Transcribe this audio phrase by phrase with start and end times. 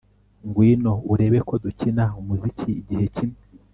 [0.47, 3.39] Ngwino urebe ko dukina umuziki igihe kimwe